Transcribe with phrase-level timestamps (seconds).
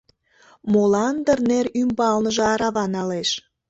[0.71, 3.29] Молан дыр нер ӱмбалныже арава налеш.